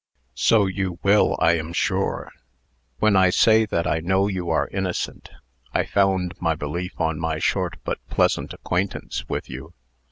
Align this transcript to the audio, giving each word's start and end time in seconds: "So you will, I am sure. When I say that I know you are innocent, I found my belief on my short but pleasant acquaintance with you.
"So 0.33 0.65
you 0.65 0.97
will, 1.03 1.37
I 1.39 1.53
am 1.57 1.73
sure. 1.73 2.31
When 2.97 3.15
I 3.15 3.29
say 3.29 3.67
that 3.67 3.85
I 3.85 3.99
know 3.99 4.27
you 4.27 4.49
are 4.49 4.67
innocent, 4.69 5.29
I 5.75 5.85
found 5.85 6.33
my 6.41 6.55
belief 6.55 6.99
on 6.99 7.19
my 7.19 7.37
short 7.37 7.77
but 7.83 7.99
pleasant 8.09 8.51
acquaintance 8.51 9.29
with 9.29 9.47
you. 9.47 9.75